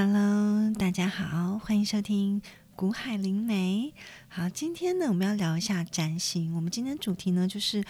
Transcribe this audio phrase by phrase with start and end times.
[0.00, 2.40] Hello，大家好，欢迎收听
[2.76, 3.92] 古海灵媒。
[4.28, 6.54] 好，今天呢，我们要聊一下占星。
[6.54, 7.82] 我们今天主题呢，就是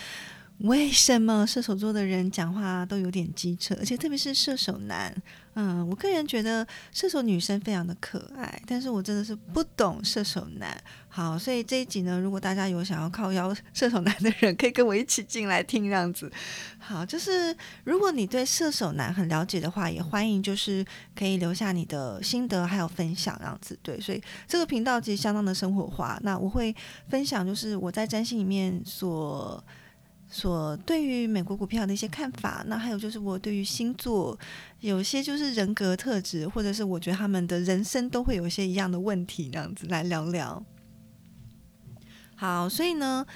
[0.60, 5.14] 为什么射手座的人讲话都有点机车，而且特别是射手男。
[5.60, 10.80] 嗯，我个人觉得射手女生非常的可爱，但是我真的是不懂射手男。
[11.08, 16.30] 好，所以这一集呢，如果大家有想要靠邀 射手男的人，可以跟我一起进来听这样子。
[16.78, 17.52] 好，就是
[17.82, 20.86] 如果你对射手男很了解的话，也欢迎就是
[21.16, 23.76] 可以留下你的心得还有分享这样子。
[23.82, 26.16] 对，所以这个频道其实相当的生活化。
[26.22, 26.72] 那我会
[27.08, 29.60] 分享就是我在占星里面所。
[30.30, 34.38] 所对于美国股票的一些看法，那还有就是我对于星座
[34.80, 40.62] 有些就是人格特质，或者是我觉得他们的人生都会有一些一样的问题，那样子来聊聊。
[42.36, 43.26] 好，所以呢，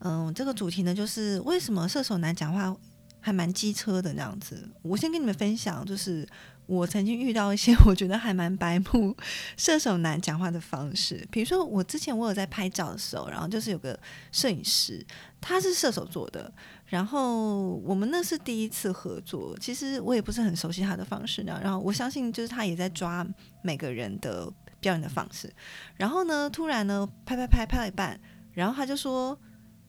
[0.00, 2.74] 嗯，这个主题呢就是为什么射手男讲话
[3.20, 4.68] 还蛮机车的那样子。
[4.82, 6.26] 我先跟你们分享，就是。
[6.68, 9.16] 我曾经遇到一些 我觉得还蛮白目
[9.56, 13.98] 射手男讲话的方式，比如说我之前我有在拍照的时候，然后就是有个
[14.30, 15.04] 摄影师，
[15.40, 16.52] 他是射手座的，
[16.84, 23.26] 然后我们那是第一次合作，其实我也不是很熟悉他的方式呢，然后我相信就是他也在抓
[23.62, 25.50] 每个人的表演的方式，
[25.96, 28.20] 然后呢，突然呢拍拍拍拍了一半，
[28.52, 29.38] 然后他就说，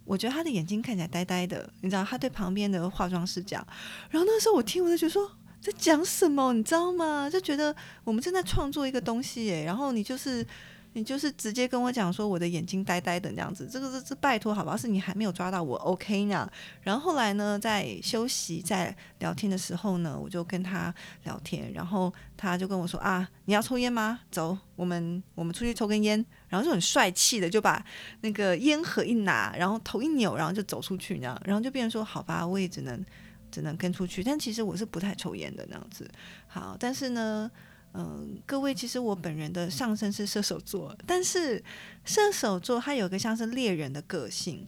[0.06, 3.68] 我觉得他的眼睛看起来呆呆的，你知道，他对旁边的化妆师讲，
[4.10, 5.30] 然后那时候我听我就觉得说。
[5.62, 6.54] 在讲什么？
[6.54, 7.30] 你知道吗？
[7.30, 10.46] 就觉得我们正在创作一个东西耶，然后你就是
[10.94, 14.78] 你就是直接跟我讲说我的眼睛呆呆的这样子，这个是这拜托好不好？
[14.78, 16.50] 是你还没有抓到我 OK 呢。
[16.82, 20.94] 然后后来呢，在休息在聊天的时候呢，我就跟他
[21.26, 24.22] 聊天，然后他就跟我说啊，你要抽烟吗？
[24.32, 26.26] 走，我们我们出去抽根烟。
[26.48, 27.86] 然后就很帅气的就把
[28.22, 31.40] 那个烟盒一拿，然后头一扭，然后就走出去，你知道？
[31.46, 33.06] 然后就变成说好吧，我也只能。
[33.52, 36.10] 只能跟出去，但其实我是不太抽烟的那样子。
[36.48, 37.50] 好，但是呢，
[37.94, 41.64] 嗯，各位，其实我本人的上身是射手座，但是
[42.06, 44.66] 射手座它有个像是猎人的个性，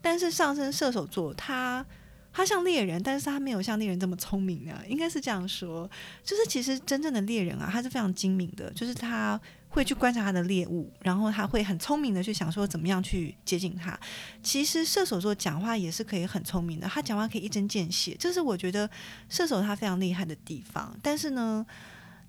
[0.00, 1.84] 但是上升射手座它。
[2.30, 5.90] 他像猎人，但是他没有像猎人这么聪明啊，应该是这样说。
[6.22, 13.98] 就是其实真正的猎人啊，他是非常精明的，就是他会去观察他的猎物，然后他会很聪明的去想说怎么样去接近他。
[14.42, 18.88] 其实射手座讲话也是可以很聪明的，他讲话可以一针见血，这是我觉得
[19.28, 20.96] 射手他非常厉害的地方。
[21.02, 21.64] 但是呢。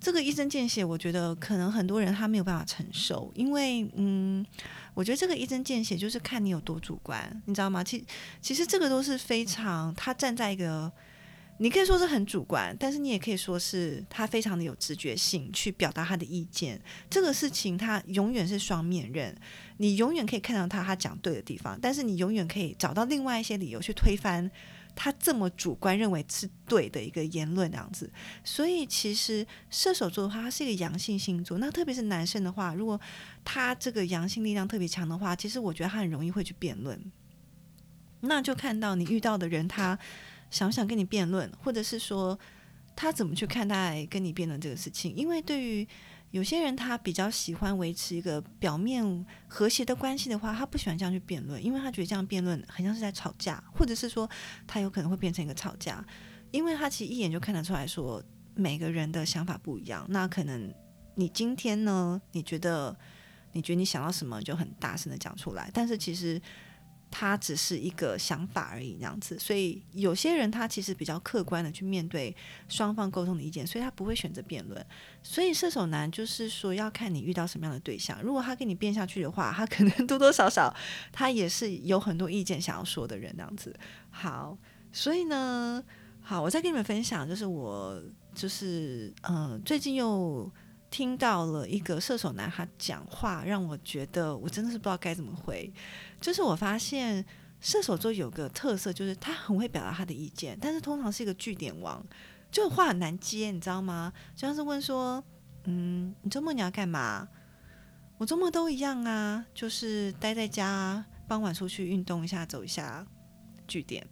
[0.02, 4.42] 这个一针见血，我觉得可能很多人他没有办法承受，因为嗯，
[4.94, 7.84] 我觉得这个一针见血就是看你有多主观，你知道吗？
[7.84, 8.02] 其
[8.40, 10.90] 其实这个都是非常他站在一个，
[11.62, 16.80] 你可以说是很主观，但是你也可以说是他非常的有直觉性去表达他的意见。
[17.10, 19.36] 这个事情他永远是双面刃，
[19.76, 24.50] 你永远可以看到他他讲对的地方，但是你永远可以找到另外一些理由去推翻。
[24.96, 28.10] 他这么主观认为是对的一个言论，这样子，
[28.42, 31.58] 所以其实射手座的话，他是一个阳性星座。
[31.58, 33.00] 那特别是男生的话，如果
[33.44, 37.00] 他这个阳性力量特别强的话，其实我觉得他很容易会去辩论。
[38.22, 39.96] 那就看到你遇到的人，他
[40.50, 42.38] 想不想跟你辩论，或者是说
[42.96, 45.14] 他怎么去看待跟你辩论这个事情？
[45.14, 45.86] 因为对于
[46.32, 54.28] 有些人他比较喜欢维持一个表面和谐的关系的话，他不喜欢这样去辩论，因为他觉得这样辩论很像是在吵架，或者是说
[54.66, 56.04] 他有可能会变成一个吵架，
[56.50, 58.22] 因为他其实一眼就看得出来说
[58.54, 60.04] 每个人的想法不一样。
[60.08, 60.72] 那可能
[61.14, 62.96] 你今天呢，你觉得
[63.52, 66.40] 你觉得你想到什么就很大声的讲出来，但是其实。
[67.10, 69.38] 他只是一个想法而已，那样子。
[69.38, 72.34] 所以有些人他其实比较客观的去面对
[72.68, 74.84] 双方沟通的意见，所以他不会选择辩论。
[75.22, 78.22] 所以射手男就是说要看你遇到什么样的对象。
[78.22, 80.74] 如果他跟你辩下去的话，他可能多多少少
[81.10, 83.74] 他也是有很多意见想要说的人，那样子。
[84.10, 84.56] 好，
[84.92, 85.82] 所以呢，
[86.20, 88.00] 好，我再跟你们分享，就是我
[88.34, 90.50] 就是嗯，最近又。
[90.90, 95.72] 听到了一个射手男，他讲话让我觉得我真的是不知道该怎么回。
[96.20, 97.24] 就是我发现
[97.60, 102.04] 射手座有个特色，就是他很会表达他的意见，但是通常是一个据点王，
[102.50, 104.12] 就话很难接，你知道吗？
[104.34, 105.22] 就像是问说
[105.64, 107.28] ：“嗯，你周末你要干嘛？”
[108.18, 113.06] 我周末都一样啊，就是待在家，傍晚出去运动一下，走一下。
[113.66, 114.06] 据点，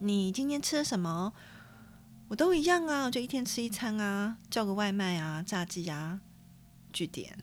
[0.00, 1.32] 你今天吃了什么？
[2.28, 6.20] 我都一样啊，我就一天吃一餐啊，叫个外卖啊，炸鸡啊，
[6.92, 7.38] 据点。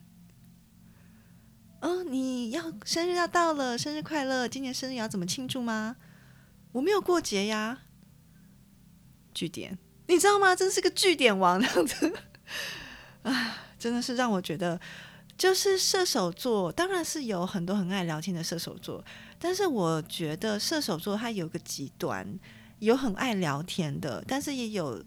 [1.80, 4.46] 哦，你要生日要到了，生日快乐！
[4.46, 5.96] 今年生日要怎么庆祝吗？
[6.72, 7.82] 我没有过节呀。
[9.32, 10.54] 据点，你知道吗？
[10.54, 12.14] 真是个据点王这样子
[13.22, 14.80] 啊，真的是让我觉得，
[15.36, 19.04] 就是射手座，当然是有很多很爱聊天的射手座，
[19.38, 22.38] 但是我觉得射手座它有个极端。
[22.84, 25.02] 有很爱聊天的，但是也有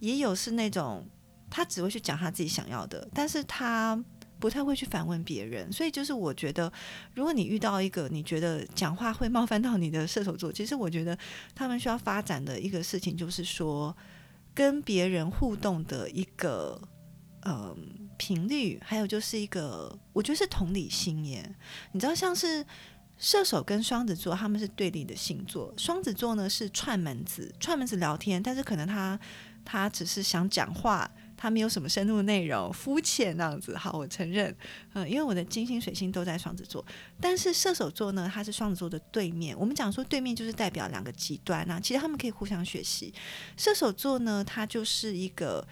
[0.00, 1.06] 也有是那种
[1.50, 4.02] 他只会去讲他自己想要的，但是他
[4.38, 5.72] 不太会去反问别人。
[5.72, 6.72] 所以就是我觉得，
[7.14, 11.16] 如果你遇到一个你觉得讲话会冒犯到你的射手座，其实我觉得
[11.54, 13.96] 他们需要发展的一个事情就是说，
[14.54, 16.80] 跟别人互动的一个
[17.44, 21.54] 嗯频率，还有就是一个我觉得是同理心耶。
[21.92, 22.64] 你知道，像是。
[23.22, 29.18] 射手跟双子座他们是对立的星座，双子座呢是串门子，串门子聊天，但是可能他
[29.64, 33.76] 他只是想讲话，他没有什么深入的内容，肤浅那样子。
[33.76, 34.52] 好，我承认，
[34.94, 36.84] 嗯，因为我的金星水星都在双子座，
[37.20, 39.56] 但是射手座呢，它是双子座的对面。
[39.56, 43.14] 我们讲说对面就是代表两个极端啊，其实他们可以互相学习。
[43.56, 45.64] 射手座呢，他就是一个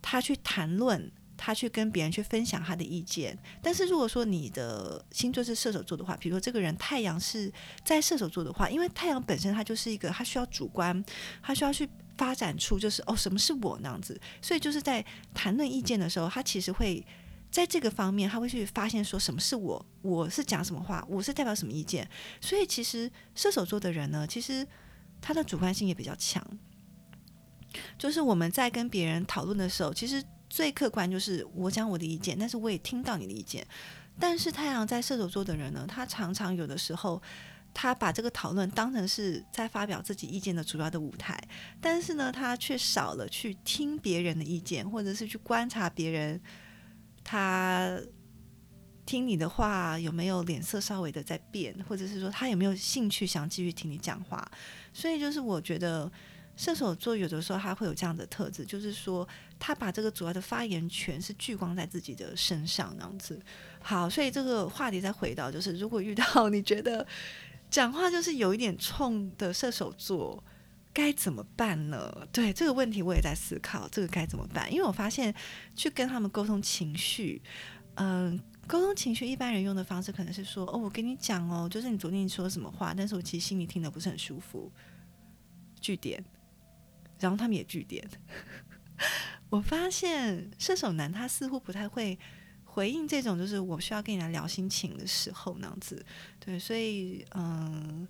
[0.00, 1.10] 他去谈论。
[1.44, 7.52] 他去跟别人去分享他的意见，但是如果说你的星座是射手座的话，比如说这个人太阳是
[7.84, 11.04] 在射手座的话，因为太阳本身它就是一个，他需要主观，
[11.42, 15.04] 他需要去发展出就是哦什么是我那样子，所以就是在
[15.34, 17.04] 谈论意见的时候，他其实会
[17.50, 22.08] 在这个方面，他会去发现说什么是我，我是讲什么话，我是代表什么意见，
[22.40, 24.64] 所以其实射手座的人呢，其实
[25.20, 26.46] 他的主观性也比较强，
[27.98, 30.22] 就是我们在跟别人讨论的时候，其实。
[30.52, 33.66] 最客观就是我讲我的意见，但是我也听到你的意见。
[34.18, 37.22] 但是太阳在射手座的人呢，他常常有的时候，
[37.72, 41.42] 他把这个讨论当成是在发表自己意见的主要的舞台，
[41.80, 46.38] 但是呢，他却少了去听别人的意见，或者是去观察别人，
[47.24, 47.98] 他
[49.06, 54.46] 听你的话有没有脸色稍微的在变，或者是说他有没有兴趣想继续听你讲话。
[54.92, 56.12] 所以就是我觉得。
[56.54, 59.26] 射手座有的时候他会有这样的特质，就是说
[59.58, 63.40] 他把这个主要的发言权是聚光在自己的身上，这样子。
[63.80, 67.06] 好，所以这个话题再回到，就是如果遇到 你觉得
[67.70, 70.44] 讲话就是有一点冲的射手座，
[70.92, 72.28] 该怎么办呢？
[72.30, 74.70] 对这个问题我也在思考，这个该怎么办？
[74.70, 75.34] 因为我发现
[75.74, 77.40] 去跟他们沟通情绪，
[77.94, 84.70] 嗯，沟通情绪一般人用的方式可能是说，哦，我跟你讲哦，就是你昨天说什么话，但是我其实心里听得不是很舒服，
[85.80, 86.22] 句点。
[87.22, 88.06] 然后他们也据点，
[89.48, 92.18] 我发现射手男他似乎不太会
[92.64, 96.04] 回应这种，就是我需要跟你来聊心情的时候那样子。
[96.40, 98.06] 对，所以嗯，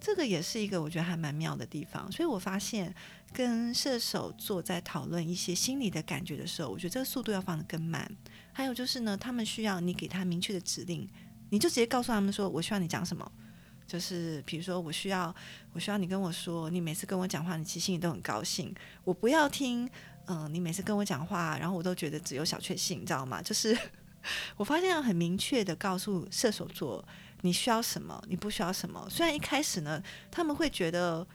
[0.00, 2.10] 这个也是一个我觉得还蛮妙的地方。
[2.10, 2.94] 所以我发现
[3.32, 8.10] 跟射手座在讨论一些心理的感觉的时候，我觉得这个速度要放得更慢。
[8.52, 11.08] 还有就是呢，他们需要你给他明确的指令，
[11.50, 13.30] 你就直接告诉他们说，我需要你讲什么。
[13.86, 15.34] 就是比如说，我需要，
[15.72, 18.74] 我需要你跟我说，你每次跟我讲话，你其实心里都很高兴。
[19.04, 19.88] 我不要听，
[20.26, 23.40] 嗯，你每次跟我讲话，然后我都觉得只有小确幸，你知道吗？
[23.40, 23.76] 就是
[24.56, 27.06] 我发现要很明确的告诉射手座，
[27.42, 29.06] 你需要什么，你不需要什么。
[29.08, 31.26] 虽然一开始呢，他们会觉得。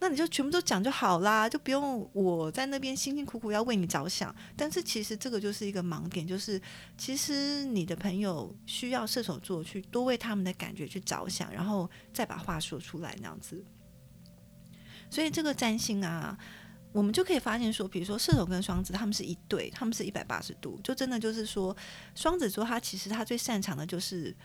[0.00, 4.34] 那你就全部都讲就好啦，就不用我在那边辛辛苦苦要为你着想。
[4.56, 6.60] 但是其实这个就是一个盲点，就是
[6.96, 13.64] 其实你的朋友需要射手座去多为他们的感觉去着想，然后再把话说出来那样子。
[15.10, 16.38] 所以这个占星啊，
[16.92, 21.76] 我们就可以发现说，比如说射手跟双子他们是一对，他们是一百八十度，就真的就是说
[22.14, 24.36] 双子座他其实他最擅长的就是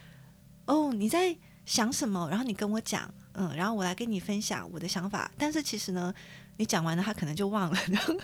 [0.65, 1.38] 哦你在。
[1.65, 5.31] 想什么，然后你跟我讲，嗯，然后我来跟你分享我的想法。
[5.38, 6.13] 但是其实呢，
[6.57, 7.80] 你讲完了，他可能就忘了。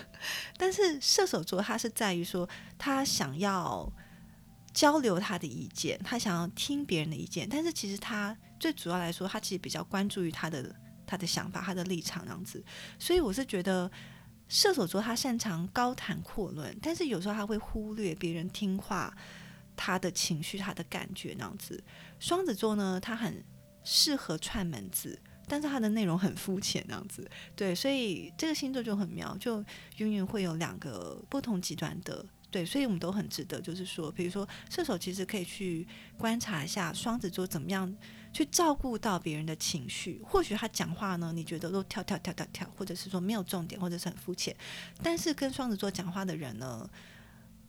[0.56, 2.48] 但是射手座他是在于说，
[2.78, 3.90] 他想要
[4.72, 7.48] 交流他的意见，他想要听别人的意见。
[7.48, 10.74] 但是其实他最主要来说，他其实比较关注于他的
[11.06, 12.64] 他的想法、他的立场这样子。
[12.98, 13.90] 所以我是觉得
[14.48, 19.14] 射手座他擅长高谈阔论，但是有时候他会忽略别人听话。
[19.82, 21.82] 他的情绪，他的感觉那样子。
[22.18, 23.42] 双子座呢，他很
[23.84, 27.28] 适合串门子，但是他的内容很肤浅那样子。
[27.56, 29.64] 对，所以这个星座就很妙，就
[29.96, 32.24] 永远会有两个不同极端的。
[32.50, 35.86] 对，所以我们都很值得，就是说，比如说射手其实可以去
[36.18, 37.94] 观察一下双子座怎么样
[38.32, 40.20] 去照顾到别人的情绪。
[40.24, 44.54] 或许他讲话呢，你觉得都跳跳跳跳跳，或者是说没有重点，或者是很肤浅。
[45.00, 46.90] 但是跟双子座讲话的人呢？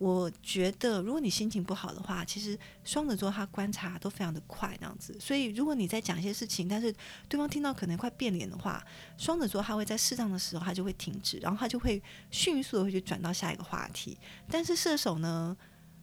[0.02, 5.16] 我觉得，如果你心情不好的话，其实双子座他观察都非常的快，这样子。
[5.20, 6.92] 所以，如果你在讲一些事情，但是
[7.30, 8.84] 对方听到可能快变脸的话，
[9.16, 14.18] 双子座他会在适当的时候他就会停止，然后他就会迅速的会去转到下一个话题。
[14.50, 15.56] 但是射手呢，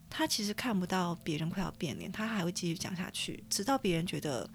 [0.09, 4.49] 他其实看不到别人快要变脸，他还会继续讲下去，直到别人觉得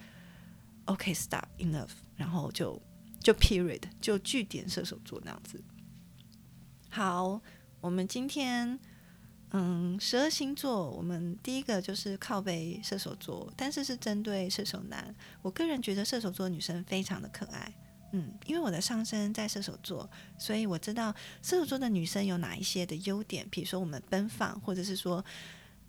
[0.86, 2.82] OK stop enough，然后就
[3.20, 5.62] 就 period 就据点射手座那样子。
[6.90, 7.42] 好，
[7.82, 8.80] 我们今天。
[9.54, 15.16] 嗯，十二星座，我们第一个就是靠背射手座，但是是针对射手男。
[15.42, 17.74] 我个人觉得射手座女生非常的可爱，
[18.14, 25.24] 嗯，因为我的上升在射手座，所以我知道射手座的女生有哪一些的优点，比如说我们奔放，或者是说。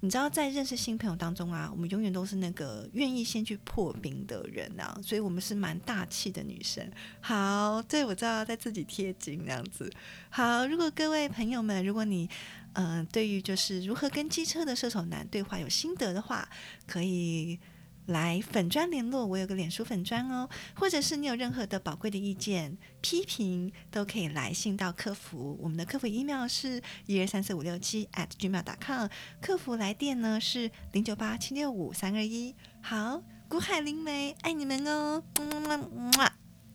[0.05, 6.87] 你知道，在认识新朋友当中啊，我们永远都是那个愿意先去破冰的人啊，所以我们是蛮大气的女生。
[7.23, 9.91] 好，对我知道在自己贴金这样子。
[10.29, 12.29] 好，如果各位朋友们，如果你
[12.75, 16.47] 嗯对于就是如何跟机车的射手男对话有心得的话，
[16.87, 17.59] 可以。
[18.07, 25.59] 来粉砖联络，我有个脸书粉砖哦，或者是你有任何的宝贵的意见、批评，都可以来信到客服。
[25.63, 29.09] 我们的客服 email 是一二三四五六七 at gmail.com，
[29.41, 32.55] 客服来电呢是零九八七六五三二一。
[32.83, 36.33] 好，古海灵梅爱你们哦，么么么，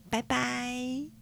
[0.10, 1.19] 拜拜。